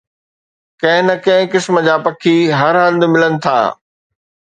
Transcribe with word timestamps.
ڪنهن 0.81 1.03
نه 1.09 1.15
ڪنهن 1.25 1.49
قسم 1.53 1.75
جا 1.87 1.95
پکي 2.05 2.33
هر 2.59 2.73
هنڌ 2.85 2.99
ملن 3.13 3.33
ٿا 3.43 3.57